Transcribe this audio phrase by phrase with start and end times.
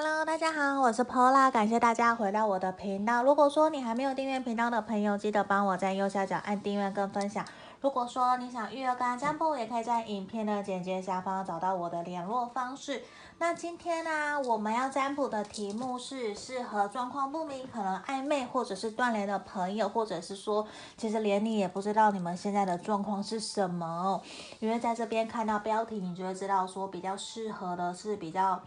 [0.00, 3.24] Hello，大家好，我是 Pola，感谢大家回到我的频道。
[3.24, 7.44] 如果说你还没有订阅频道的朋友，记得帮我在右下角按订阅跟分享。
[7.80, 13.02] 如果说你想预约干占卜，也可以在影片的简介下方找到我的联络方式。
[13.38, 20.64] 那今天呢、我们要占卜的题目是适合状况不明、可能暧昧或者是断联的朋友，或者是说，
[20.96, 24.22] 其实连你也不知道你们现在的状况是什么。
[24.60, 28.62] 因为在这边看到标题，你就会知道说比较适合的是比较。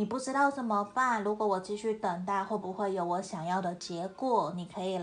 [0.00, 1.22] 你不知道怎么办？
[1.22, 4.50] 如果我继续等待，会不会有我想要的结果？
[4.56, 4.98] 你可以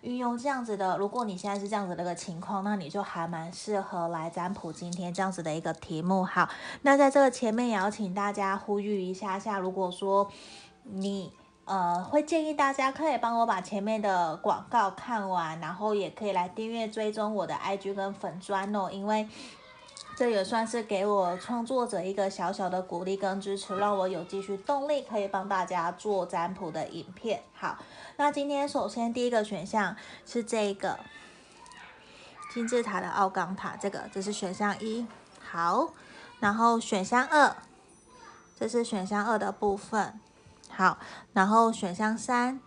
[0.00, 0.96] 运用这样子的。
[0.96, 6.24] 如果你现在是这样子的一个情况，那你就还蛮适合来占卜今天这样子的一个题目。
[6.24, 6.48] 好，
[6.80, 10.26] 那在这个前面也要请大家呼吁一下下，如果说
[10.84, 11.30] 你
[11.66, 19.28] 呃会建议大家可以帮我把前面的广告看完，然后也可以来订阅追踪我的 IG 跟粉砖哦，因为。
[20.18, 27.44] 这也算是给我创作者一个小小的鼓励跟支持，让我有继续动力，可以帮大家做占卜的影片。
[27.54, 27.78] 好，
[28.16, 29.94] 那今天首先第一个选项
[30.26, 30.98] 是这个
[32.52, 35.06] 金字塔的奥冈塔，这个这是选项一。
[35.38, 35.90] 好，
[36.40, 37.54] 然后选项二，
[38.58, 40.18] 这是选项二的部分。
[40.68, 40.98] 好，
[41.32, 42.60] 然后选项三，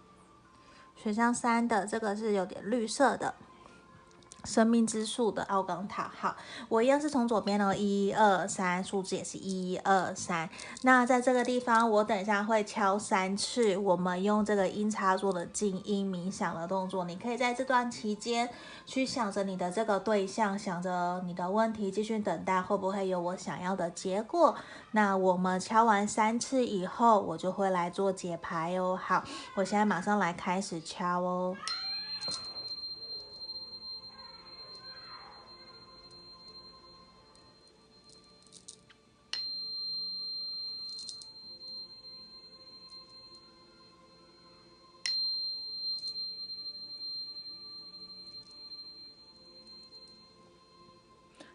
[0.95, 3.35] 选项三的这个是有点绿色的。
[4.43, 6.35] 生命之树的奥冈塔，好，
[6.67, 10.49] 我一样是从左边哦，一二三，数字也是一二三。
[10.81, 17.05] 那在这个地方，我等一下会敲三次，我们用这个音叉做的静音冥想的动作。
[17.05, 18.49] 你可以在这段期间
[18.85, 24.55] 去想着你的这个对象，想着你的问题，继续等待会不会有我想要的结果。
[24.91, 28.99] 那我们敲完三次以后，我就会来做解牌哦。
[29.01, 29.23] 好，
[29.55, 31.55] 我现在马上来开始敲哦。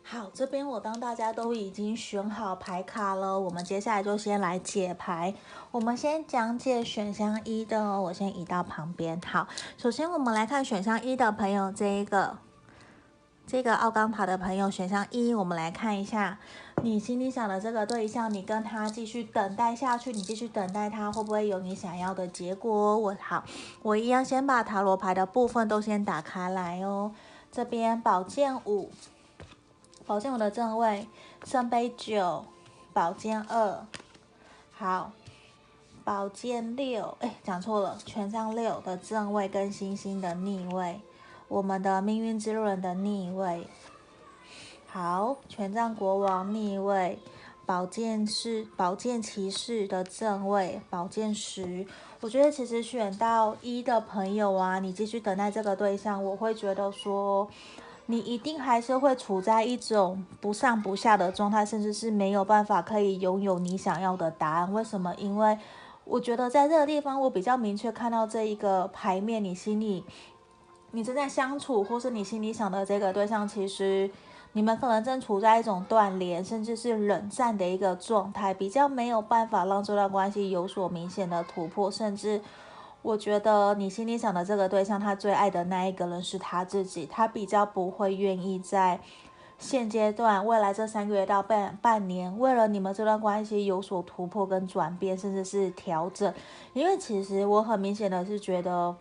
[0.08, 5.34] 好，这边我当大家都已经选好牌卡了，我们接下来就先来解牌。
[5.72, 9.20] 我们先讲解选项一的哦，我先移到旁边。
[9.26, 12.38] 好，首先我们来看选项一的朋友，这一个
[13.48, 16.38] 这个奥冈塔的朋友，选项一，我们来看一下
[16.84, 22.96] 你心里想的这个对象，你跟他继续等待下去，你继续等待他会不会有你想要的结果？
[22.96, 23.42] 我好，
[23.82, 27.10] 我一样先把塔罗牌的部分都先打开来哦。
[27.50, 28.92] 这边宝剑五。
[30.06, 31.08] 宝剑五的正位，
[31.44, 32.44] 圣杯九，
[32.92, 33.84] 宝剑二，
[34.72, 35.10] 好，
[36.04, 41.00] 宝剑六，哎，讲错了，权杖六的正位跟星星的逆位，
[41.48, 43.66] 我们的命运之轮的逆位，
[44.86, 47.18] 好，权杖国王逆位，
[47.66, 51.84] 宝剑士宝剑骑士的正位，宝剑十，
[52.20, 57.50] 我觉得其实选到一的朋友啊，你继续等待这个对象，我会觉得说。
[58.08, 64.72] 你一定还是会处在一种不上不下的状态，甚至是没有办法可以拥有你想要的答案。
[64.72, 65.12] 为什么？
[65.16, 65.58] 因为
[66.04, 70.04] 我觉得在这个地方，我比较明确看到这一个牌面，你心里
[70.92, 74.08] 你正在相处，或是你心里想的这个对象，其实
[74.52, 82.40] 你们可能正处在一种断联，甚至是冷战的一个状态，比较没有办法让这段关系有所明显的突破，甚至。
[83.02, 89.00] 我觉得你心里想的这个对象，他最爱的那一个人是他自己，他比较不会愿意在
[89.58, 96.34] 现阶段、未来这三个月到半半年，为了你们这段关系有所突破跟转变，甚至是调整。
[96.72, 98.94] 因为其实我很明显的是觉得，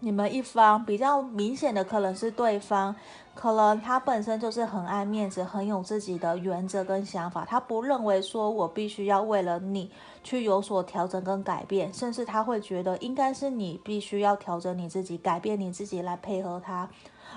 [0.00, 2.94] 你们一方比较明显的可能是对方，
[3.34, 9.90] 可能他本身就是很爱面子，很有自己的原则跟想法，他不认为说我必须要为了你。
[10.22, 16.88] 去有所调整跟改变，甚至他会觉得应该是你必须要调整你自己，改变你自己来配合他，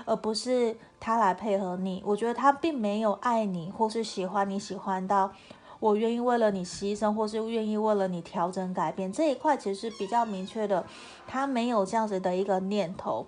[0.06, 2.02] 而不是他来配合你。
[2.06, 5.30] 我觉得他并没有爱你，或是喜欢你喜欢到
[5.80, 10.86] 我愿意为了你牺牲，或是愿意为了你调整改变这一块，其实比较明确的。
[11.26, 13.26] 他没有这样子的一个念头，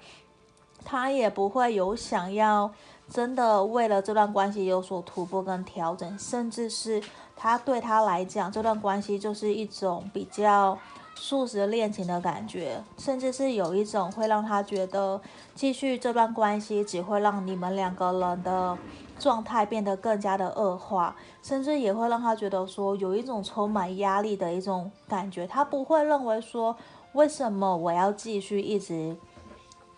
[0.85, 2.71] 他也不会有想要
[3.09, 7.03] 真的为了这段关系有所突破跟调整，甚至是。
[7.43, 10.77] 他对他来讲，这段关系就是一种比较
[11.15, 15.19] 速食恋情的感觉，甚至是有一种会让他觉得
[15.55, 18.77] 继续这段关系只会让你们两个人的
[19.19, 25.47] 状态变得更加的恶化，甚至也会让他觉得说有一种充满压力的一种感觉。
[25.47, 26.77] 他不会认为说
[27.15, 29.17] 为什么我要继续一直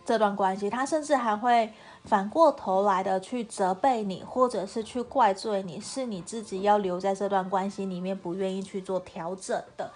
[0.04, 1.72] 这段关系他甚至还会
[2.04, 9.93] 反过头来的去责备你或者是去怪罪你是你自己要留在这段关系里面不愿意去做调整的。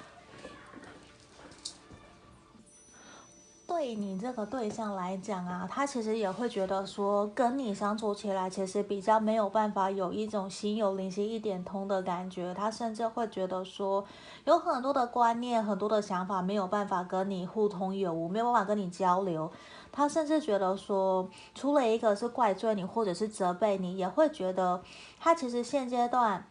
[3.66, 14.04] 对你这个对象来讲啊他其实也会觉得说跟你相处起来其实比较没有办法有一种心有灵犀一点通的感觉他甚至会觉得说
[14.44, 19.50] 有很多的观念很多的想法没有办法跟你互通有无没有办法跟你交流。
[19.96, 24.82] 他甚至觉得说，除了一个是怪罪你，或者是责备你，也会觉得
[25.18, 26.46] 他其实现阶段。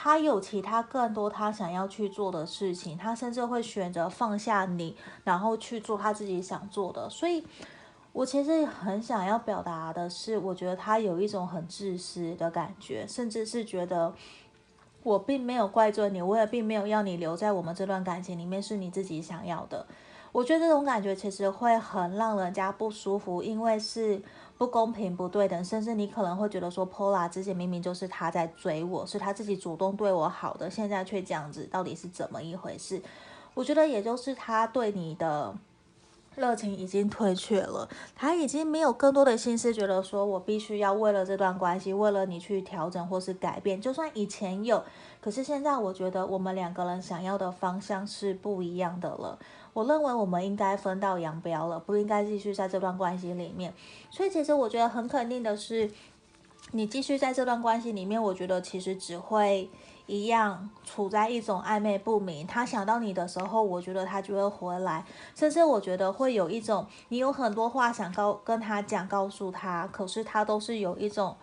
[0.00, 7.08] 他有其他更多他想要去做的事情，他甚至会选择放下你，然后去做他自己想做的。
[7.10, 7.44] 所以，
[8.12, 14.14] 我其实很想要表达的是，我觉得他有一种很自私的感觉，甚至是觉得
[15.02, 19.84] 我并没有怪罪你，我也并没有要你留在我们这段感情里面，是你自己想要的。
[20.32, 24.22] 我觉得这种感觉其实会很让人家不舒服，因为是。
[24.58, 33.00] 不公平、不对等，甚至你可能会觉得说，Pola 之前明明就是他在追我，是他自己主动对我好的，现在却这样子，到底是怎么一回事？
[33.54, 35.54] 我觉得也就是他对你的
[36.34, 43.80] 热情已经退却了，他已经没有更多的心思，觉得说我必须要为了这段关系，为了你去调整或是改变。
[43.80, 44.82] 就算以前有，
[45.20, 49.38] 可是现在我觉得我们两个人想要的方向是不一样的了。
[49.72, 53.72] 我认为我们应该分道扬镳了，不应该继续在这段关系里面。
[54.10, 55.90] 所以，其实我觉得很肯定的是，
[56.72, 59.70] 你继续在这段关系里面，我觉得其实只会
[60.06, 62.46] 一样处在一种暧昧不明。
[62.46, 65.04] 他想到你的时候，我觉得他就会回来，
[65.34, 71.36] 甚至我觉得会有一种你有很多话想告跟他讲，告诉他，可是他都是有一种，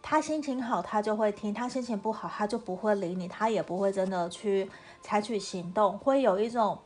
[0.00, 4.70] 他心情好他就会听，他心情不好他就不会理你，他也不会真的去
[5.02, 6.78] 采取行动，会有一种。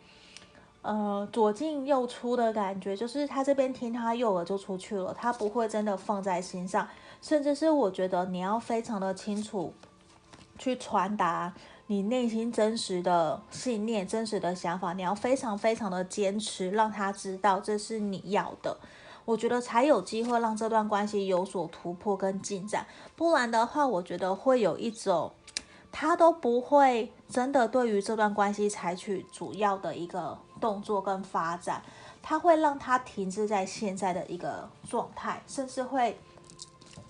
[0.84, 6.86] 呃，左进右出的感觉，就是他这边听他右耳就出去了，他不会真的放在心上，
[7.22, 9.72] 甚至是我觉得你要非常的清楚，
[10.58, 11.54] 去传达
[11.86, 18.76] 你内心真实的信念、真实的想法，你要非常非常的坚持，让他知道这是你要的，
[19.24, 22.86] 我觉得才有机会让这段关系有所突破跟进展，
[23.16, 25.32] 不然的话，我觉得会有一种。
[25.96, 31.82] 他都不会真的对于这段关系采取主要的一个动作跟发展，
[32.22, 36.18] 他会让他停滞在现在的一个状态，甚至会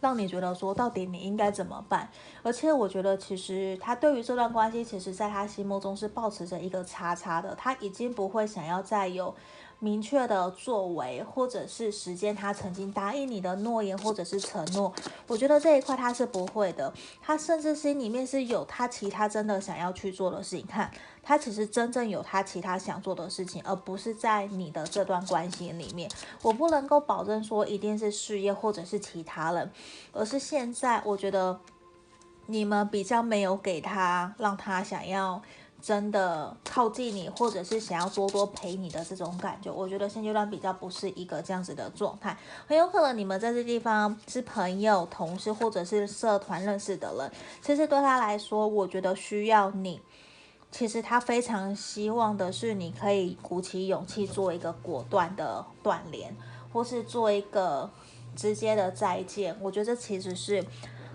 [0.00, 2.08] 让你觉得说，到底你应该怎么办？
[2.42, 9.32] 而且我觉得，其实他对于这段关系，其实在他心目中是保持着一个叉叉的，他已经不会想要再有。
[9.80, 14.90] 明确的作为，或者是实践他曾经答应你的诺言，或者是承诺，
[15.26, 16.90] 我觉得这一块他是不会的。
[17.20, 20.64] 他甚至心里面是有他其他真的想要去做的事情。
[20.66, 20.90] 看，
[21.25, 26.11] 他其实真正有他其他想做的事情，而不是在你的这段关系里面。
[26.43, 29.73] 我不能够保证说一定是事业或者是其他人，
[30.12, 31.59] 而是现在我觉得
[32.47, 35.43] 你们比较没有给他，让他想要。
[35.82, 42.35] 真的靠近你，或者是想要多多陪你的这种感觉，我觉得现阶段比较不是一个这样子的状态。
[42.67, 47.31] 很有可能你们在这地方是朋友、同事，或者是社团认识的人。
[47.61, 50.00] 其实对他来说，我觉得需要你。
[50.76, 56.35] 其实他非常希望的是，你可以鼓起勇气做一个果断的断联，
[56.73, 57.88] 或是做一个
[58.35, 59.56] 直接的再见。
[59.61, 60.65] 我觉得这其实是。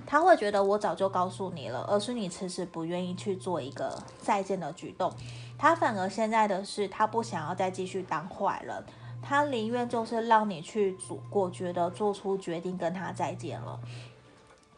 [0.08, 5.12] 他会觉得我早就告诉你了，而是你迟迟不愿意去做一个再见的举动。
[5.58, 8.82] 他反而现在的是，他不想要再继续当坏人，
[9.22, 13.78] 他宁愿就是让你去做果决的做出决定跟他再见了。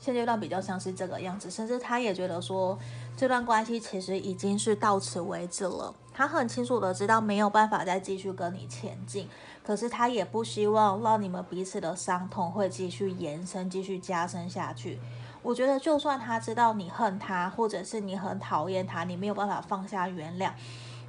[0.02, 2.78] 现阶段比较像是这个样子，甚至他也觉得说，
[3.16, 5.94] 这段关系其实已经是到此为止了。
[6.12, 9.30] 他很清楚的知道没有办法再继续跟你前进，
[9.64, 15.00] 可是他也不希望让你们彼此的伤痛会继续延伸、继续加深下去。
[15.44, 20.52] 我觉得，就算他知道你恨他，或者是你很讨厌他，你没有办法放下原谅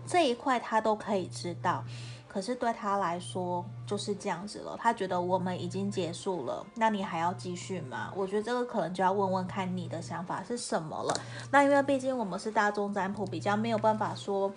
[0.07, 1.83] 这一块，他都可以知道。
[2.33, 8.13] 可是对他来说就是这样子了，他觉得我们已经结束了，那你还要继续吗？
[8.17, 11.15] 我觉得这个可能就要问问看你的想法是什么了。
[11.51, 14.51] 那因为毕竟我们是大众占卜，比较没有办法说。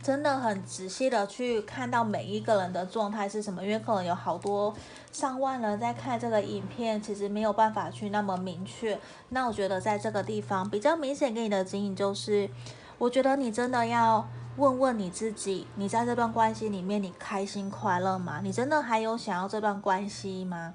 [0.00, 4.72] 真的很仔细的去看到每一个人的状态是什么，因为可能有好多
[5.10, 8.96] 上万人在看这个影片，其实没有办法去那么明确。
[9.30, 12.48] 那我觉得在这个地方比较明显给你的指引就是，
[12.96, 14.24] 我觉得你真的要
[14.58, 18.40] 问问你自己，你在这段关系里面你开心快乐吗？
[18.42, 20.74] 你真的还有想要这段关系吗？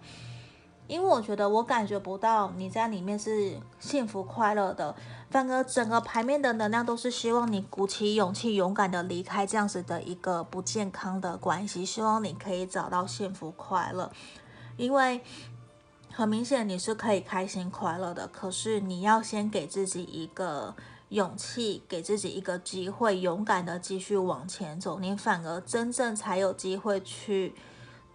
[0.87, 4.95] 因为我觉得我感觉不到你在里面是幸福快乐的，
[5.29, 14.09] 反而整个牌面的能量都是希望你鼓起勇气，勇敢的离开这样子的一个不健康的关系，希望你可以找到幸福快乐。
[14.77, 15.21] 因为
[16.09, 20.73] 很明显你是可以开心快乐的，可是你要先给自己一个
[21.13, 27.53] 勇气，给自己一个机会，勇敢的继续往前走，你反而真正才有机会去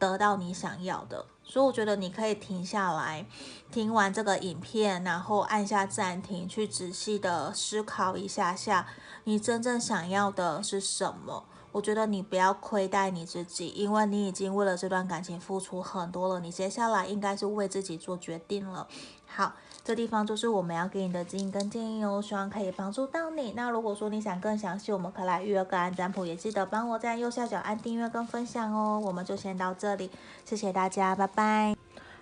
[0.01, 1.27] 得到你想要的。
[1.45, 3.25] 所以我觉得你可以停下来，
[3.71, 8.89] 听完这个影片，然后按下暂停，去仔细的思考一下下，
[9.25, 11.45] 你真正想要的是什么。
[11.71, 16.41] 我觉得你不要亏待你自己，因为你已经为了这段感情付出很多了。
[16.41, 18.89] 你接下来应该是为自己做决定了。
[19.27, 19.55] 好，
[19.89, 23.55] 这地方就是我们要给你的指引跟建议哦，希望可以帮助到你。
[23.57, 29.01] 那如果说你想更详细，我们可以来预约个案占卜，也记得帮我在右下角按订阅跟分享哦。
[29.03, 30.11] 我们就先到这里，
[30.45, 31.75] 谢谢大家，拜拜。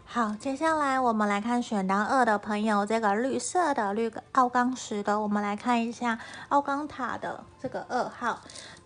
[0.04, 6.20] 好，接下来我们来看选到二的朋友，这个绿色的绿奥钢石的，我们来看一下
[6.50, 8.38] 奥钢塔的这个二号。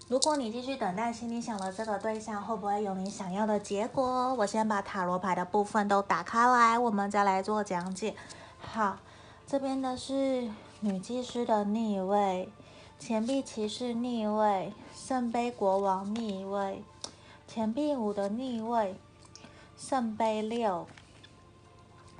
[0.08, 4.32] 如果你继续等待，心里想的这个对象会不会有你想要的结果？
[4.36, 8.16] 我先把塔罗牌的部分都打开来，我们再来做讲解。
[8.60, 8.98] 好，
[9.46, 10.48] 这边的是
[10.80, 12.48] 女祭司的逆位，
[12.98, 16.84] 钱币骑士逆位，圣杯国王逆位，
[17.48, 18.96] 钱币五的逆位，
[19.76, 20.86] 圣杯六，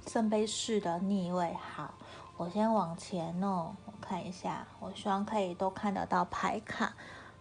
[0.07, 1.55] 圣杯四的逆位。
[1.55, 1.95] 好，
[2.37, 6.95] 我先往前哦，我看一下，我希望可以都看得到牌卡。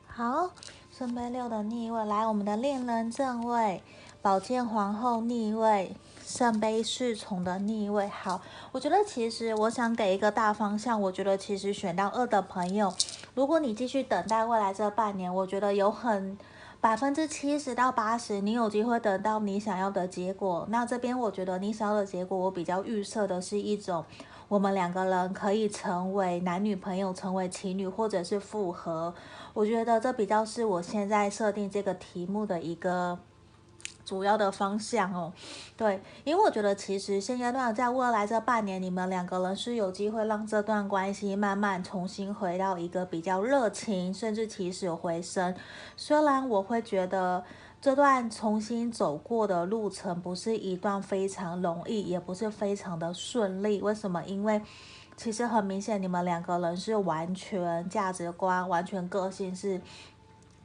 [0.06, 0.52] 好，
[0.92, 3.82] 圣杯六的逆位，来，我们的恋人正位，
[4.22, 5.96] 宝剑皇后逆位，
[6.30, 8.08] 圣杯侍从的逆位。
[8.08, 8.40] 好，
[8.72, 12.94] 我觉得其实我想给一个大方向，我觉得其实选到二的朋友，
[13.34, 16.38] 如果你继续等待未来这半年，我觉得有很
[16.80, 20.68] 百分之七十到八十，你有机会得到你想要的结果。
[20.70, 24.06] 那这边我觉得你想要的结果，我比较预设的是一种。
[24.48, 29.14] 我们两个人可以成为男女朋友，成为情侣，或者是复合。
[29.54, 33.20] 我觉得这比较是我现在设定这个题目的一个
[34.10, 35.32] 主要的方向哦。
[35.78, 45.54] 对，因为我觉得其实现阶段在未来这半年，你们两个人是有机会让这段关系慢慢重新回到一个比较热情，甚至起死回生。
[45.96, 47.44] 虽然我会觉得。
[47.82, 53.82] 这段重新走过的路程不是一段非常容易，也不是非常的顺利。
[53.82, 54.22] 为什么？
[54.26, 54.62] 因为
[55.16, 59.80] 其实很明显，你们两个人是完全价值观、完全个性是。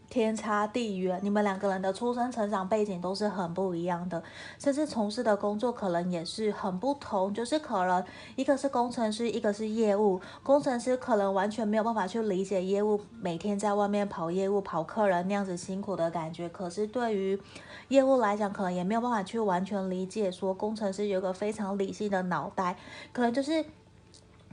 [0.08, 4.22] 天差地远，你们两个人的出生、成长背景都是很不一样的，
[4.58, 7.34] 甚至从事的工作可能也是很不同。
[7.34, 8.04] 就是可能
[8.36, 10.20] 一个是工程师，一个是业务。
[10.42, 16.48] 工程师可能完全没有办法去理解业务，每天在外面跑业务、跑客人那样子辛苦的感觉。
[16.48, 17.40] 可是对于
[17.88, 22.76] 业务来讲，可能也没有办法去完全理解，说工程师有个非常理性的脑袋，
[23.12, 23.64] 可能就是。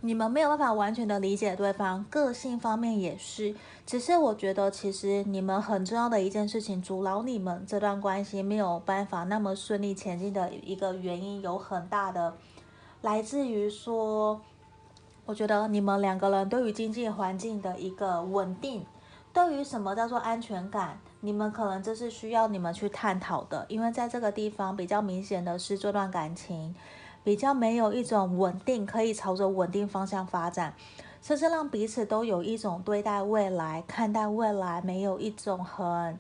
[0.04, 3.54] 你们没有办法完全的理解对方，个性方面也是。
[3.86, 12.36] 只是我觉得，其实你们很重要的一件事情，阻挠你们这段关系没有办法那么顺利前进的一个原因，有很大的
[13.02, 14.42] 来自于说，
[15.28, 18.84] 我觉得你们两个人对于经济环境的一个稳定，
[19.32, 23.68] 对于什么叫做安全感，你们可能这是需要你们去探讨的。
[23.70, 26.74] 因为在这个地方比较明显的是这段感情。
[27.24, 30.74] 比较没有一种稳定，可以朝着稳定方向发展，
[31.22, 36.18] 甚至让彼此都有一种对待未来、看待未来没有一种很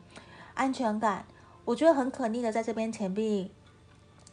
[0.53, 1.25] 安全感。
[1.65, 3.51] 我觉得很可逆的，在这边钱币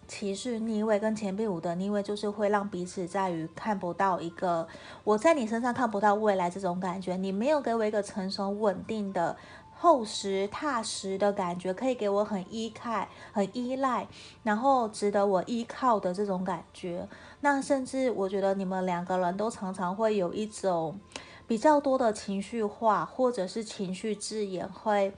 [0.07, 4.67] 骑士逆位跟钱币五的逆位，就是会让彼此在于看不到一个
[5.05, 9.37] 我在你身上看不到未来这种感觉，你没有给我一个成熟稳定的。
[9.81, 14.09] 厚实踏实的感觉，可以给我很依靠、很依赖，
[14.43, 17.09] 然后值得我依靠的这种感觉。
[17.43, 20.99] 那甚至我觉得你们两个人都常常会有一种
[21.47, 25.15] 比较多的情绪化，或者是情绪字眼，会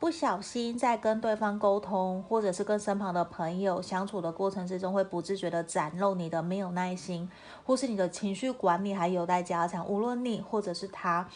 [0.00, 7.30] 不小心在跟对方沟通，或者是跟身旁的朋友相处的过程之中，会不自觉的展露你的没有耐心，
[7.64, 9.86] 或是你的情绪管理还有待加强。
[9.86, 11.28] 无论你或者是他。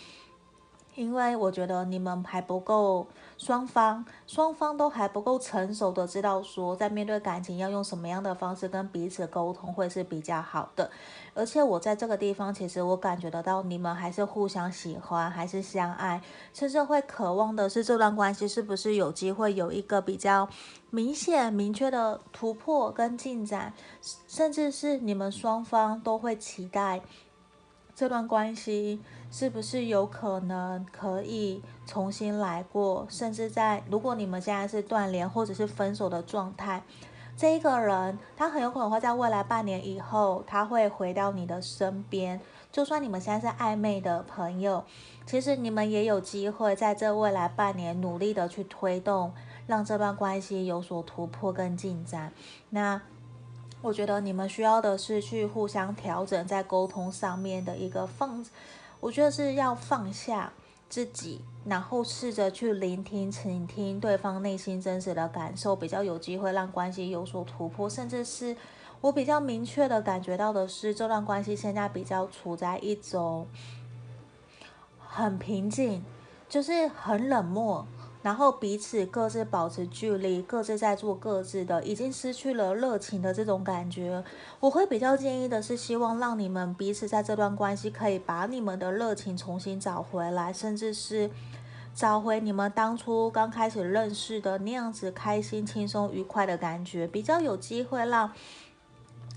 [0.95, 10.89] 因为我觉得你们还不够，双方双方都还不够成熟的知道说，在面对感情要用什么样的方式跟彼此沟通会是比较好的。
[11.35, 16.23] 而且我在这个地方，其实我感觉得到你们还是互相喜欢，还是相爱，
[16.53, 20.49] 甚至会渴望的是这段关系是不是有机会有一个比较
[20.91, 23.73] 明显、明确的突破跟进展，
[24.29, 27.03] 甚至是你们双方都会期待。
[27.97, 33.07] 这段关系是不是有可能可以重新来过？
[33.09, 36.83] 甚至在如果你们现在是断联或者是分手的状态，
[37.37, 42.41] 这一个人他很有可能会在未来半年以后，他会回到你的身边。
[42.73, 44.83] 就算你们现在是暧昧的朋友，
[45.25, 49.33] 其实你们也有机会在这未来半年努力的去推动，
[49.69, 52.33] 让这段关系有所突破跟进展。
[52.71, 53.01] 那。
[53.85, 58.43] 我觉得你们需要的是去互相调整，在沟通上面的一个放，
[58.99, 60.51] 我觉得是要放下
[60.89, 67.87] 自己，然后试着去聆听、倾听对方内心真实的感受，比较有机会让关系有所突破。
[67.87, 68.57] 甚至是
[69.03, 73.47] 我比较明确的感觉到的是，这段关系现在比较处在一种
[74.99, 76.03] 很平静，
[76.49, 77.87] 就是很冷漠。
[78.25, 84.25] 然后彼此各自保持距离，各自在做各自的，已经失去了热情的这种感觉。
[84.61, 91.29] 我会比较建议的是，希望让你们彼此在这段关系可以把你们的热情重新找回来，甚至是
[91.95, 98.33] 找回你们当初刚开始认识的那样子开心、轻松、愉快的感觉，比较有机会让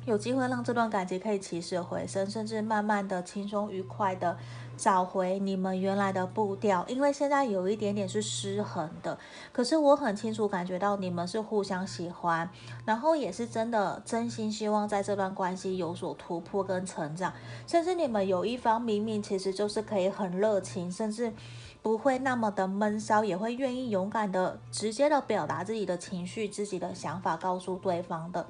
[0.05, 4.37] 有机会让这段感情可以起死回生，甚至慢慢的轻松愉快的。
[4.77, 9.17] 找回你们原来的步调，因为现在有一点点是失衡的。
[9.51, 12.47] 可是我很清楚感觉到你们是互相喜欢，
[12.85, 17.33] 然后也是真的真心希望在这段关系有所突破跟成长。
[17.65, 21.33] 甚至你们有一方明明其实就是可以很热情，甚至
[21.81, 28.45] 不会那么的闷骚，也会愿意勇敢的直接的表达自己的情绪、自己的想法，告诉对方的。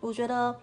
[0.00, 0.56] 我觉得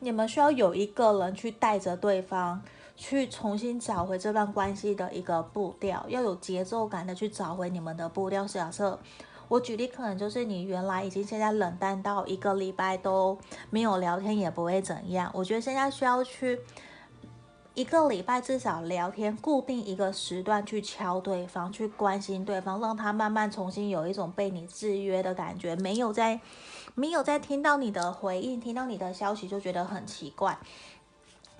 [0.00, 2.62] 你们需要有一个人去带着对方。
[2.94, 8.44] 去重新找回这段关系的一个步调，要有节奏感的去找回你们的步调。
[8.46, 8.98] 假设
[9.48, 13.36] 我举例，可能就是你原来已经现在冷淡到一个礼拜都
[13.70, 15.30] 没有聊天，也不会怎样。
[15.34, 16.60] 我觉得现在需要去
[17.74, 26.40] 一个礼拜至少聊天，固定一个时段去敲对方，去关心对方，让他慢慢重新有一种被你制约的感觉，没有在
[26.94, 30.58] 没有在听到你的回应，听到你的消息就觉得很奇怪。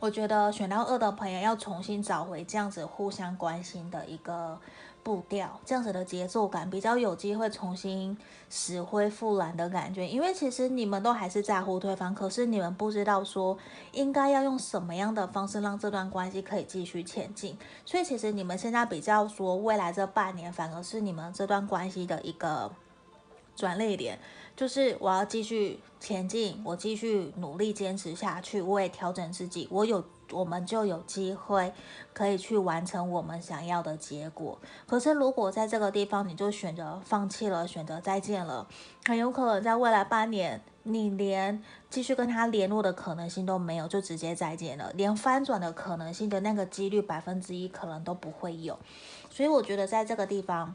[0.02, 4.58] 我觉得选到二的朋友要重新找回这样子互相关心的一个
[5.04, 8.18] 步调，这样子的节奏感比较有机会重新
[8.50, 10.08] 死灰复燃的感觉。
[10.08, 13.56] 因为其实你们都还是在乎对方，可是你们不知道说
[13.92, 17.56] 应该要用什么样的方式让这段关系可以继续前进。
[17.84, 22.72] 所以其实你们现在比较说未来这半年，反而是你们这段关系的一个
[23.54, 24.18] 转捩点。
[24.54, 31.72] 就是我要继续前进，我继续努力坚持下去，我也调整自己，我有，我们就有机会
[32.12, 34.58] 可以去完成我们想要的结果。
[34.86, 38.66] 可是如果在这个地方你就选择放弃了，选择再见了，
[39.06, 48.78] 很有可能在未来半年，你连继续跟他联络的可能性都没有，就直接再见了，连翻转的可能性的那个几率百分之一可能都不会有。
[49.30, 50.74] 所以我觉得在这个地方。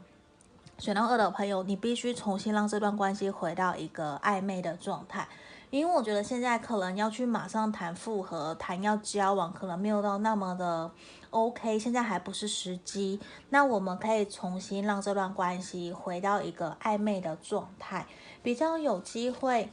[0.78, 5.26] 选到二的朋友，你必须重新让这段关系回到一个暧昧的状态，
[5.70, 10.88] 因为我觉得现在可能要去马上谈复合、谈要交往，可能没有到那么的
[11.30, 13.18] OK，现在还不是时机。
[13.50, 18.06] 那我们可以重新让这段关系回到一个暧昧的状态，
[18.44, 19.72] 比较有机会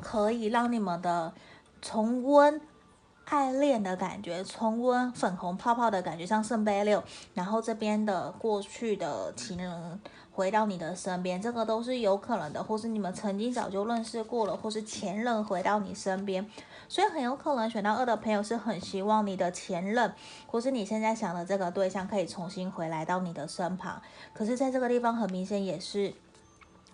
[0.00, 1.34] 可以让你们的
[1.82, 2.60] 重温
[3.24, 7.02] 爱恋的感觉，重温粉红泡泡的感觉，像圣杯六，
[7.34, 10.00] 然后这边的过去的情人。
[10.32, 16.48] 回到你的身边，这个都是有可能的，或是你们曾经早就认识过了，或是前任回到你身边，
[16.88, 20.12] 所以很有可能选到二的朋友是很希望你的前任，
[20.46, 24.00] 或是你现在想的这个对象可以重新回来到你的身旁。
[24.32, 26.14] 可是，在这个地方很明显也是。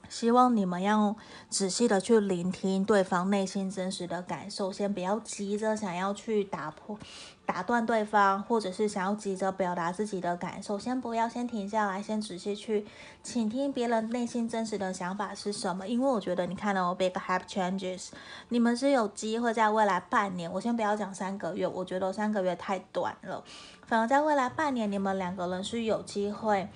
[0.08, 1.14] 希望你们要
[1.48, 6.98] 仔细的去聆听对方内心真实的感受，先不要急着想要去打破、
[7.44, 12.86] 打断对方，或者是想要急着表达自己的感受，先不要，先停下来，先仔细去
[13.22, 15.86] 倾听别人内心真实的想法是什么。
[15.86, 18.08] 因为我觉得，你看到 Big hap Changes，
[18.48, 23.42] 你们是有机会在未来半年，我先不要讲三个月，我觉得三个月太短了，
[23.86, 26.68] 反而在未来半年，你们两个人是有机会。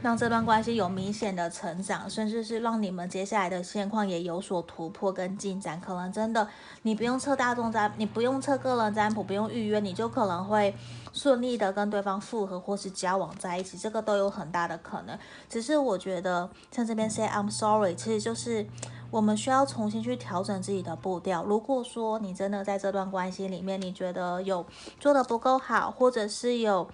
[0.00, 5.80] 让这段关系有明显的成长，甚至是让你们接下来的现况也有所突破跟进展。
[5.80, 6.48] 可能真的，
[6.82, 10.72] 你不用测大众占，你不用测个人占卜，不用预约，你就可能会
[11.12, 15.18] 顺利的跟对方复合或是交往在一起，这个都有很大的可能。
[15.48, 18.64] 只是我觉得，像这边 say I'm sorry，其实就是
[19.10, 21.42] 我们需要重新去调整自己的步调。
[21.42, 24.64] 如果说你真的在这段关系里面，你觉得有
[25.00, 26.88] 做得不够好，或者是有。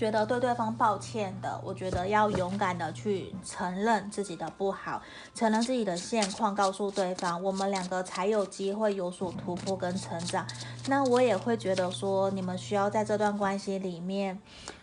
[0.00, 5.02] 觉得对对方抱歉的，我觉得要勇敢的去承认自己的不好，
[5.34, 10.46] 承认自己的现况，告诉对方，我们两个才有机会有所突破跟成长。
[10.86, 14.40] 那我也会觉得说，你们需要在这段关系里面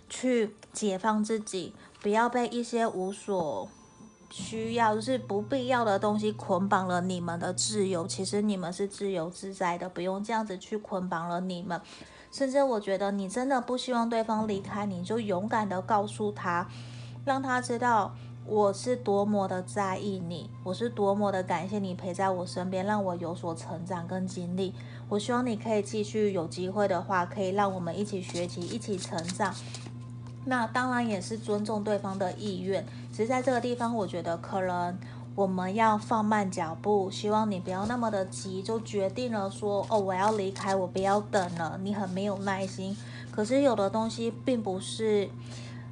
[0.08, 3.67] 去解放自己，不要被一些无所
[4.30, 8.06] 需要，就是不必要的东西捆绑了你们的自由。
[8.06, 11.82] 其实你们是自由自在的，不用这样子去捆绑了你们。
[12.38, 16.67] 甚至我觉得你真的不希望对方离开，你就勇敢的告诉他，
[17.26, 18.13] 让他知道
[18.45, 24.76] 我是多么的在意你，我是多么的感谢你陪在我身边，让我有所成长跟经历。
[25.10, 29.52] 我希望你可以继续有机会的话，可以让我们一起学习，一起成长。
[30.45, 32.86] 那当然也是尊重对方的意愿。
[33.12, 34.95] 其实在这个地方，我觉得可能
[35.38, 41.80] 我们要放慢脚步，希望你不要那么的急，就决定了说哦，我要离开，我不要等了。
[41.84, 42.97] 你很没有耐心。
[43.30, 45.30] 可是有的东西并不是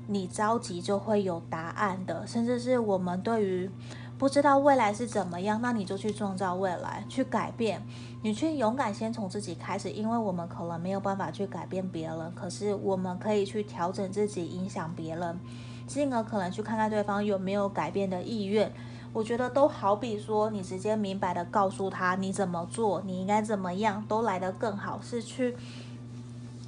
[0.07, 3.69] 你着急就会有答案的，甚至是我们对于
[4.17, 7.85] 不知道未来是怎么样，那你就去创造未来，去改变，
[8.23, 15.39] 你去勇敢先从自己开始，因为我们可能没有办法去改变别人，可是我们可以去调整自己，影响别人，
[15.85, 18.73] 进而可能去看看对方有没有改变的意愿。
[19.15, 25.55] 我觉得都好比说，你直接明白的告诉他你怎么做，你应该怎么样，都来得更好，是去。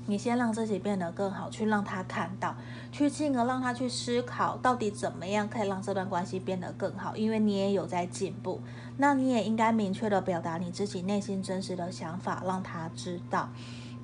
[0.05, 2.55] 你先让自己变得更好，去让他看到，
[2.89, 7.17] 去进而让他去思考，到底怎么样可以让这段关系变得更好。
[7.17, 8.61] 因为你也有在进步，
[8.95, 13.49] 那你也应该明确的表达你自己内心真实的想法，让他知道。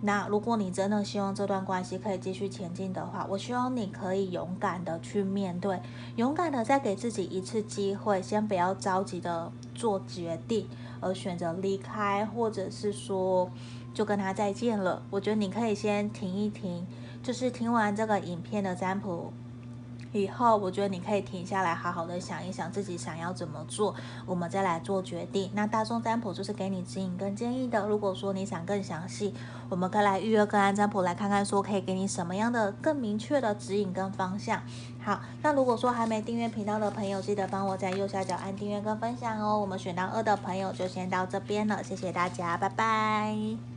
[0.06, 5.82] 那如果你真的希望这段关系可以继续前进的话，我希望你可以勇敢的去面对，
[6.18, 10.68] 勇敢的再给自己一次机会，先不要着急的做决定，
[11.00, 13.50] 而选择离开，或者是说。
[13.94, 15.04] 就跟他再见了。
[15.12, 16.84] 我觉得你可以先停一停，
[17.22, 19.32] 就是听完这个影片的占卜
[20.20, 23.96] 以后，我觉得你可以停下来，好好的想一想自己想要怎么做，
[24.26, 25.50] 我们再来做决定。
[25.54, 27.88] 那大众占卜就是给你指引跟建议的。
[27.88, 29.34] 如果说你想更详细，
[29.70, 34.62] 我们可以来预约个案占卜来看看，说可以给你什么样的更明确的指引跟方向。
[35.04, 39.60] 好，那如果说还没订阅频道的朋友，记得帮我在右下角按订阅跟分享哦。
[39.60, 43.73] 我们选到二的朋友就先到这边了，谢谢大家，拜拜。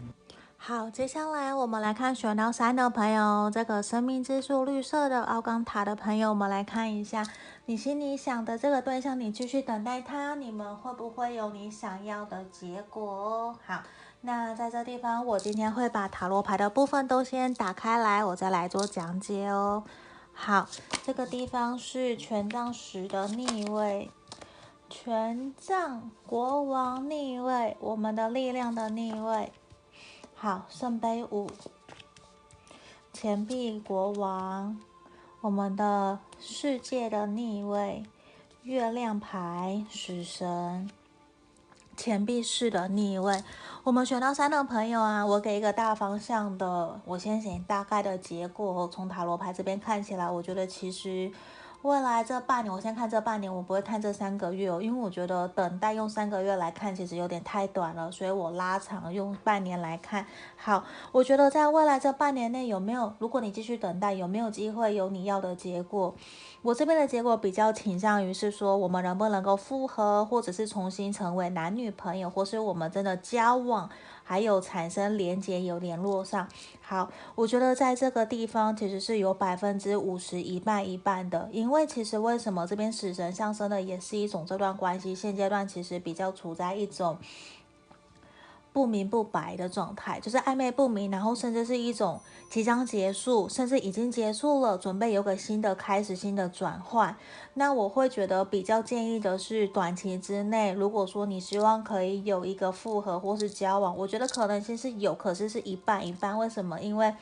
[0.59, 7.25] 好，接下来我们来看选到三的朋友，这个生命之树绿色的奥冈塔的朋友，我们来看一下
[7.67, 13.57] 你心里想的这个对象，你继续等待他，你们会不会有你想要的结果？
[13.65, 13.83] 好，
[14.23, 19.85] 那在这地方，我今天会把塔罗牌的部分都先打开来，我再来做讲解哦。
[20.33, 20.67] 好，
[21.05, 24.11] 这个地方是权杖十的逆位，
[24.91, 29.53] 权杖国王逆位，我们的力量的逆位。
[30.39, 31.51] 好，圣杯五，
[33.11, 34.79] 钱币国王，
[35.41, 38.05] 我们的世界的逆位，
[38.63, 40.91] 月亮牌，死神，
[41.97, 43.43] 钱币式的逆位。
[43.83, 48.87] 我们选到三的朋友啊，我给一个大方向的，我先写大概的结果。
[48.89, 51.33] 从塔罗牌这边看起来，我觉得其实。
[51.87, 60.27] 未来这半年，我先看这半年，我不会看这三个月哦，因为我觉得等待用三个月来看，其实有点太短了，所以我拉长用半年来看。
[60.57, 66.13] 好，我觉得在未来这半年内有没有，如果你继续等待，有没有机会有你要的结果？
[66.63, 73.89] 我这边的结果比较倾向于是说，我们能不能够复合，或者是重新成为男女朋友，或是我们真的交往。
[74.29, 76.49] 还有产生连接，有联络上。
[76.81, 87.17] 好，我觉得在这个地方其实是有百分之五十一半一半的，因为其实为什么这边死神上升的也是一种这段关系现阶段其实比较处在一种。
[88.77, 97.17] 不明不白的状态，就是暧昧不明，然后甚至是一种即将结束，甚至已经结束了，准备有个新的开始、新的转换。
[97.55, 106.37] 那我会觉得比较建议的是，短期之内，如果说你希望可以有一个复合或是交往，我觉得可能性是有，可是是一半一半。
[106.37, 106.79] 为什么？
[106.79, 107.15] 因为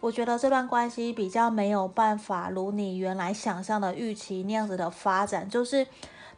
[0.00, 5.86] 我觉得这段关系比较没有办法如你原来想象的预期那样子的发展，就是。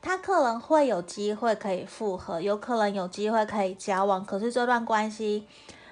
[0.05, 5.47] 他可能会有机会可以复合，有可能有机会可以交往，可是这段关系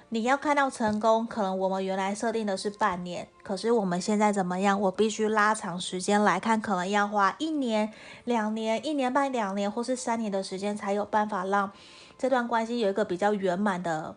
[0.09, 4.79] 你要看到成功，可能我们原来设定的是半年，可是我们现在怎么样？
[4.81, 7.93] 我必须拉长时间来看，可能要花一年、
[8.25, 11.71] 两年、一年半、两年或是三年的时间，才有办法让
[12.17, 14.13] 这段关系有一个比较圆满的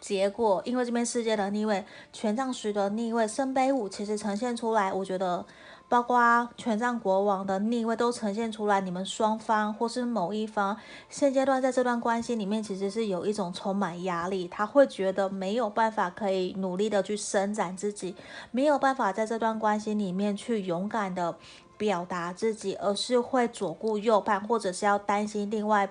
[0.00, 0.60] 结果。
[0.64, 5.46] 因为这边世界的逆位、权杖十的逆位、圣杯五，其实呈现出来，我觉得。
[5.94, 10.76] 包括权杖国王的逆位都呈现出来，你们双方或是某一方
[11.08, 18.16] 现阶段在这段关系里面，其实是有一种充满压力，他会觉得没有办法可以努力的去伸展自己，
[18.50, 21.36] 没有办法在这段关系里面去勇敢的
[21.78, 25.88] 表达自己，而是会左顾右盼，或者是要担心另外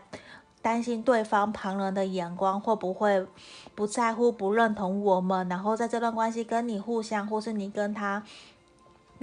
[0.62, 3.26] 担心对方旁人的眼光会不会
[3.74, 8.22] 不在乎、不认同我们，然后在这段关系跟你互相，或是你跟他。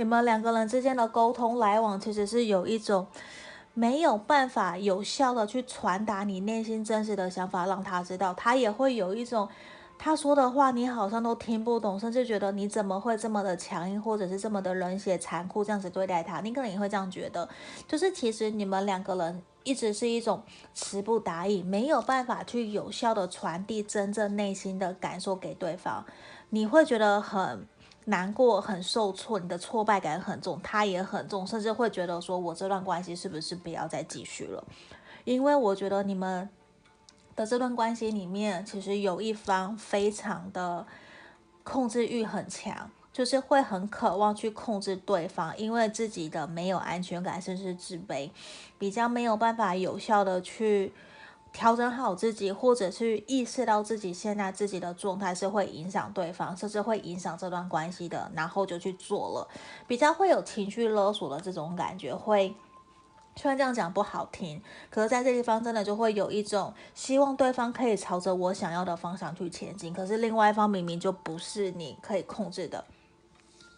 [0.00, 3.06] 你们两个人之间的沟通来往，其实是有一种
[3.74, 9.46] 没有办法有效的去传达你内心真实的想法，让他知道，他也会有一种
[9.98, 17.46] 他说的话你好像都听不懂，甚至觉得你怎么会这么的强硬，或者是这么的冷血残酷这样子对待他，你可能也会这样觉得。
[17.86, 26.02] 就是其实你们两个人一直是一种词不达意，没有办法去有效的传递真正内心的感受给对方，
[26.48, 27.66] 你会觉得很
[28.06, 34.64] 难过、很受挫，你的挫败感很重，他也很重，甚至会觉得说我这段关系是不是不要再继续了？
[35.24, 36.48] 因为我觉得你们
[37.36, 40.86] 的这段关系里面，其实有一方非常的
[41.62, 48.30] 控制欲很强，就是会很渴望去控制对方，因为自己的没有安全感，甚至自卑，
[48.78, 50.92] 比较没有办法有效的去
[51.52, 59.48] 调整好自己，或者去意识到自己现在自己的状态是会影响对方，甚至会影响这段关系的，然后就去做了，
[59.86, 62.54] 比较会有情绪勒索的这种感觉，会。
[63.36, 64.60] 虽然这样讲不好听，
[64.90, 72.84] 可是在这地方真的就会有一种希望对方可以朝着我想要的方向去前进，可是另外一方明明就不是你可以控制的，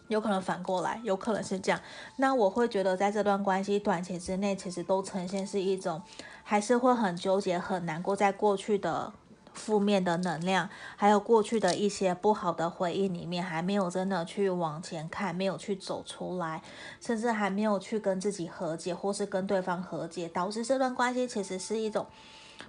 [0.09, 1.79] 有可能反过来，有可能是这样。
[2.17, 6.01] 那我会觉得在这段关系短期之内，其实都呈现是一种，
[6.43, 9.13] 还是会很纠结、很难过，在过去的。
[9.55, 16.63] 负面的能量，还有过去的一些不好的回忆里面，还没有真的去往前看，没有去走出来，
[16.99, 22.07] 甚至还没有去跟自己和解，或是跟对方和解，导致这段关系其实是一种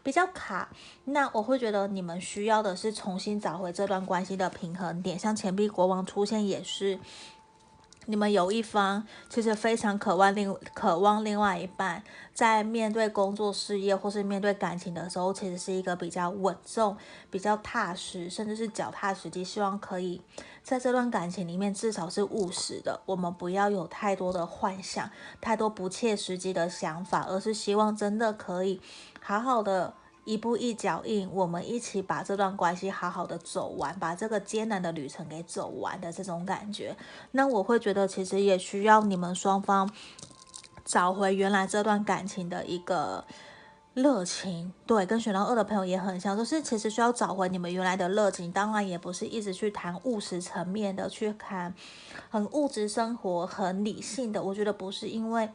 [0.03, 0.69] 比较卡。
[1.07, 6.99] 那我会觉得你们需要的是重新找回这段关系的平衡点，像钱币国王出现也是。
[8.07, 16.97] 你们有一方其实非常渴望另渴望另外一半，在面对工作事业或是面对感情的时候，其实是一个比较稳重、
[17.31, 20.21] 比较踏实，甚至是脚踏实地，希望可以
[20.63, 23.01] 在这段感情里面至少是务实的。
[23.07, 28.81] 我们不要有太多的幻想，太多不切实际的想法，而是希望真的可以
[29.21, 29.95] 好好的。
[30.25, 36.97] 一步一脚印，我们一起把这段关系好好的走完，把这个艰难的旅程给走完的这种感觉。
[37.33, 39.91] 那我会觉得，其实也需要你们双方
[40.85, 43.25] 找回原来这段感情的一个
[43.93, 44.73] 热情。
[44.87, 48.51] 对，跟选到二的朋友也很像，就是其实需要找回你们原来的热情。
[48.51, 51.75] 当然，也不是一直去谈务实层面的，去谈
[52.31, 54.43] 很物质生活、很理性的。
[54.43, 55.51] 我觉得不是因为。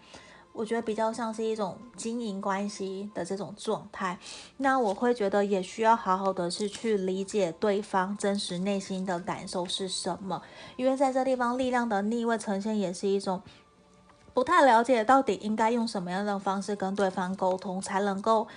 [0.51, 4.19] 我觉得比较像是一种经营关系的这种状态，
[4.57, 10.41] 那我会觉得也需要好好的是去理解对方真实内心的感受是什么，
[10.75, 13.41] 因为在这地方力量的逆位呈现也是一种
[14.33, 18.47] 不太了解到底应该用什么样的方式跟对方沟通才能够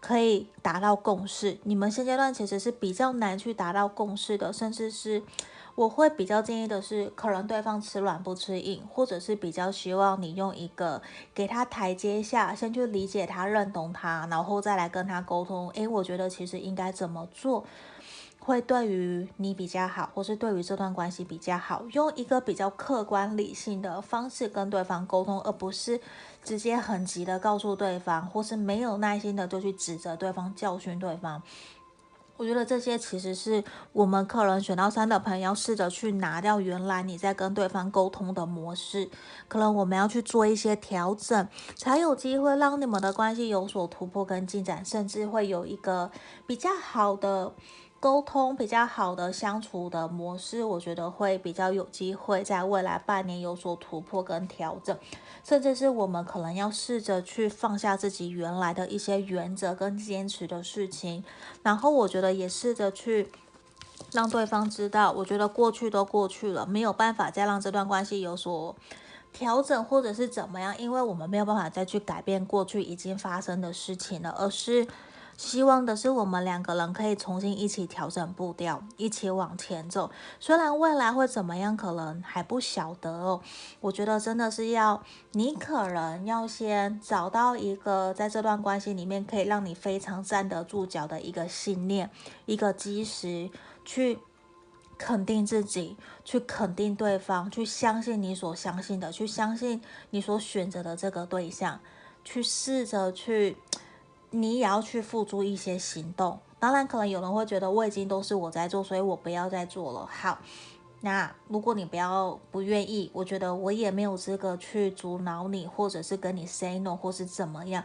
[0.00, 1.58] 可以达到共识。
[1.62, 5.22] 你们现阶段其实是比较难去达到共识的，甚至是。
[5.74, 11.00] 我会比较建议的是，可能对方吃软不吃硬，或者是比较希望你用一个
[11.34, 15.70] 给他台阶下，先去理解他、认同他，然后再来跟他沟通。
[15.70, 17.64] 诶，我觉得其实应该怎么做
[18.38, 25.98] 会对于你比较好，或是对于这段关系比较好，用一个比较客观理性的方式跟对方沟通，而不是
[26.44, 31.42] 直接很急的告诉对方，或是没有耐心的就去指责对方、教训对方。
[32.42, 39.08] 我觉得这些其实是我们可能选到三的朋友要试着去拿掉原来你在跟对方沟通的模式，
[39.46, 46.10] 可能我们要去做一些调整，才有机会让你们的关系有所突破跟进展，甚至会有一个
[46.44, 47.52] 比较好的。
[48.02, 54.98] 沟通比较好的相处的模式，我觉得会比较有机会在未来半年有所突破跟调整，
[55.44, 61.22] 甚至是我们可能要试着去放下自己原来的一些原则跟坚持的事情，
[61.62, 63.30] 然后我觉得也试着去
[64.10, 68.74] 让对方知道，我觉得过去都过去了，没有办法再让这段关系有所
[69.32, 74.88] 调整或者是怎么样，因为我们没有办法再去改变过去已经发生的事情了，而是。
[75.36, 80.10] 希望的是我们两个人可以重新一起调整步调，一起往前走。
[80.38, 83.40] 虽然未来会怎么样，可能还不晓得哦。
[83.80, 92.10] 我觉得真的是要你可能要先找到一个在这段关系里面可以让你非常站得住脚的一个信念，
[92.46, 93.50] 一个基石，
[93.84, 94.18] 去
[94.96, 101.80] 肯定自己，去肯定对方，去相信你所相信的，去相信你所选择的这个对象，
[102.22, 103.56] 去试着去。
[104.32, 106.38] 你也要去付诸一些行动。
[106.58, 110.06] 当然，可能有人会觉得我已经都是我在做，所以我不要再做了。
[110.06, 110.38] 好，
[111.00, 117.84] 那如果你不要不愿意，我觉得我也没有资格去阻挠你，或者是跟你 say no，或是怎么样。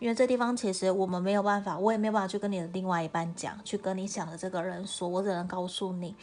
[0.00, 6.16] 因为这地方其实我们没有办法，我也没有办法去跟你的另外一半讲，去跟你想的这个人说，我只能告诉你。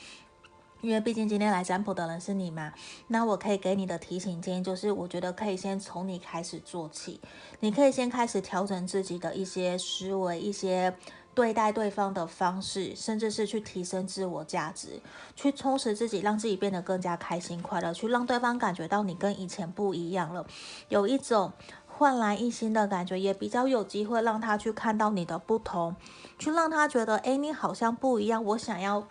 [0.82, 2.74] 因为毕竟今天来占卜的人是你嘛，
[3.08, 7.22] 那我可以给你的提醒建议就是，我觉得可以先从你开始做起，
[7.60, 10.96] 你可以先开始调整自己的一些思维、一些
[11.34, 15.00] 对待对方的方式，甚至是去提升自我价值，
[15.36, 20.46] 去充实自己，让自己变得更加开心快乐，去让对方感觉到你跟以前不一样了，
[20.90, 21.54] 有一种
[21.86, 25.96] 焕然一新的感觉，也比较有机会让他去看到你的不同，
[26.40, 29.08] 去让他觉得，哎，你好像不一样，我想要。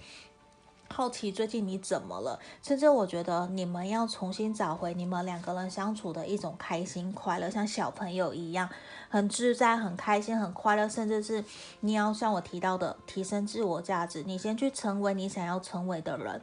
[0.93, 2.39] 好奇最近你怎么了？
[2.63, 8.69] 甚至我觉得你们要重新找回你们两个人相处的一种开心快乐，像小朋友一样，
[9.09, 10.89] 很自在、很开心、很快乐。
[10.89, 11.45] 甚至是
[11.81, 16.43] 你要像我提到的，提升自我价值，你先去成为你想要成为的人，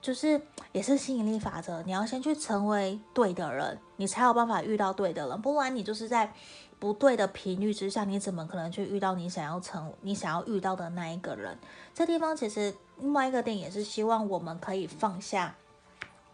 [0.00, 0.40] 就是
[0.72, 1.82] 也是吸引力法则。
[1.82, 6.32] 你要先去成为对的人，你才有办法遇到对的人，不然你就是在。
[6.80, 11.58] 不对的频率之下，你怎么可能去遇到你想要成、你想要遇到的那一个人？
[11.92, 15.54] 这地方其实另外一个点也是希望我们可以放下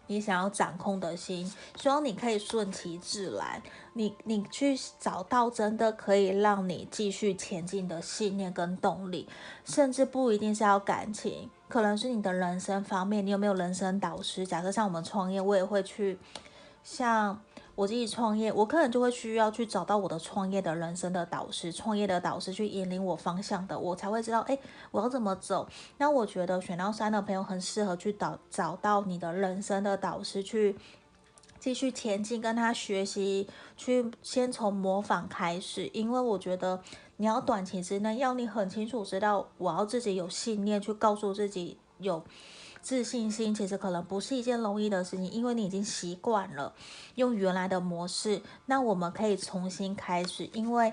[0.06, 3.60] 你想要掌控的心，希望你可以顺其自然，
[3.94, 9.28] 你你去找到真的可以让你继续前进的信念跟动力，
[9.64, 14.46] 甚至不一定是要感情，可能是你的人生方面，你有没有人生导师？
[14.46, 16.18] 假设像我们创业，我也会去
[16.84, 17.40] 像。
[17.76, 24.58] 我自己创业，我可能就会需要去找到我的创业的人生的导师，创业的导师去引领我方向的，我才会知道，哎，
[24.90, 25.68] 我要怎么走。
[25.98, 30.74] 那我觉得选到三的朋友很适合去找找到你的人生的导师，去
[31.60, 36.80] 继续前进，跟他学习，去先从模仿开始，因为我觉得
[37.18, 42.24] 你要短期之内要你很清楚知道，我要自己有信念去告诉自己有。
[42.86, 46.72] 自信心其实可能不是一件容易的事情，因为你已经习惯了
[47.16, 48.40] 用原来的模式。
[48.66, 50.92] 那我们可以重新开始，因为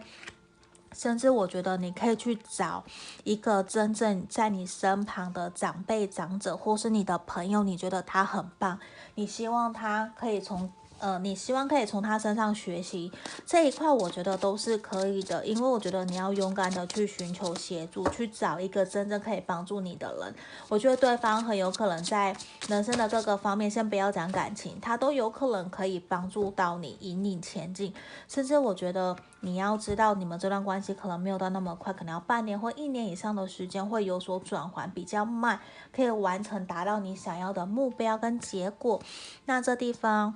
[0.91, 2.83] 甚至我觉得你可以去找
[3.23, 8.79] 一个真正在你身旁的长辈、长者，或是你的朋友，你觉得他很棒，
[9.13, 10.71] 你希望他可以从。
[11.03, 13.11] 呃，你希望可以从他身上学习
[13.45, 20.33] 这一块，我觉得都是可以的，因为我觉得你要勇敢的去寻求协助，去找一个真正可以帮助你的人。
[20.69, 22.33] 我觉得对方很有可能在
[22.69, 27.93] 人生的各个方面，先不要讲感情，他都有可能可以帮助到你，引领前进。
[28.29, 35.59] 甚至我觉得你要知道，你们这段关系可能没有到那么快，可能要半年或一年以上的时间会有所转换，比较慢，
[35.93, 39.01] 可以完成达到你想要的目标跟结果。
[39.43, 40.35] 那这地方。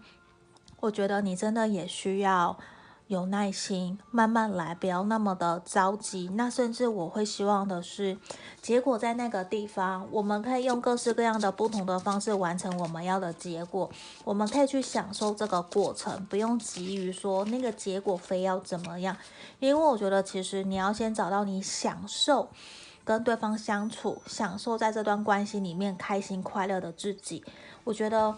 [0.79, 2.57] 我觉得你真的也需要
[3.07, 6.29] 有耐心，慢慢来，不要那么的着急。
[6.33, 8.17] 那甚至我会希望的是，
[8.61, 13.89] 结果在那个地方，我们可以用各式各样的不同的方式完成我们要的结果。
[14.23, 19.15] 我们可以去享受这个过程，不用急于说那个结果非要怎么样。
[19.59, 22.49] 因为我觉得，其实你要先找到你享受
[23.03, 27.43] 跟对方相处，享受在这段关系里面开心快乐的自己。
[27.85, 28.35] 我觉得。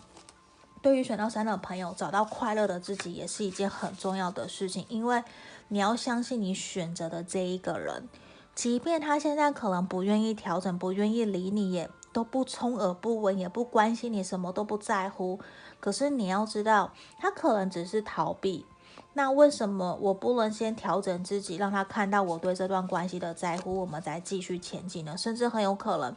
[0.81, 5.23] 对于选到三的朋友，找到快乐的自己也是一件很重要的事情，因为
[5.67, 8.07] 你要相信你选择的这一个人，
[8.55, 15.39] 即便他现在可能不愿意调整，不愿意理你，也都不充耳不闻，也不关心你，什么都不在乎。
[15.81, 18.65] 可是你要知道，他可能只是逃避。
[19.13, 25.17] 那为什么我不能先调整自己，让他看到我对这段关系的在乎，我们再继续前进呢？
[25.17, 26.15] 甚至很有可能。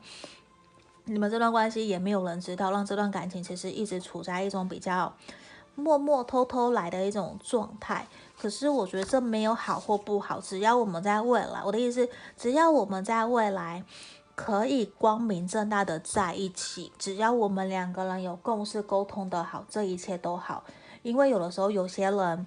[1.04, 5.12] 你们这段关系也没有人知道，让这段感情其实一直处在一种比较
[5.74, 8.06] 默默偷偷来的一种状态。
[8.40, 13.84] 可是我觉得这没有好或不好，只要我们在未来，我的意思，只要我们在未来
[14.34, 20.64] 可以光明正大的在一起，只要我们两个人有共识沟通的好，这一切都好。
[21.02, 22.46] 因为有的时候有些人。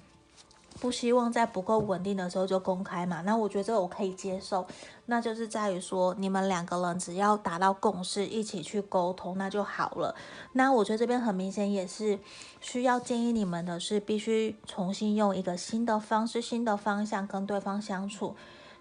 [0.79, 3.21] 不希望在不够稳定的时候就公开嘛？
[3.21, 4.65] 那我觉得这个我可以接受，
[5.05, 10.13] 那就是在于说你们两个人只要达到共识，一起去沟通，那就好了。
[10.51, 12.19] 那我觉得这边很明显也是
[12.59, 18.35] 需要建议你们的是，必须重新用一个新的方式、新的方向跟对方相处。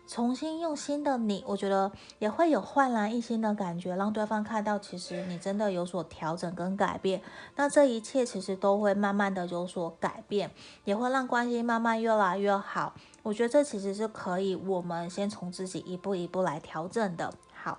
[0.06, 7.22] 重新用心的你，我觉得也会有焕然一新的感觉，让对方看到其实你真的有所调整跟改变。
[7.56, 10.50] 那这一切其实都会慢慢的有所改变，
[10.84, 12.94] 也会让关系慢慢越来越好。
[13.22, 17.32] 我觉得这其实是可以，我们先从自己一步一步来调整的。
[17.52, 17.78] 好。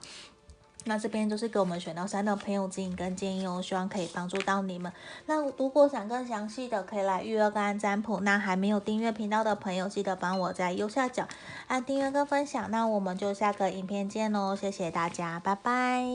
[0.86, 4.92] 那这边就是给我们选到三的朋友指引跟建议哦，希望可以帮助到你们。
[5.26, 8.20] 那如果想更详细的，可以来预约个案占卜。
[8.22, 11.28] 那还没有订阅频道的朋友，记得帮我在右下角
[11.68, 12.70] 按订阅跟分享。
[12.72, 16.06] 那我们就下个影片见喽，谢谢大家，拜拜。